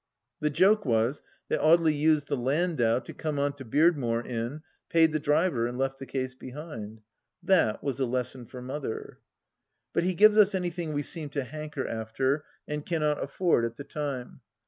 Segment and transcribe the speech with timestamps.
[0.39, 5.11] The joke was, that Audely used the landau to come on to Beardmore in, paid
[5.11, 7.03] the driver, and left the case behind I
[7.43, 9.19] That was a lesson for Mother.
[9.93, 13.83] But he gives us anything we seem to hanker after and cannot afford at the
[13.83, 14.41] time.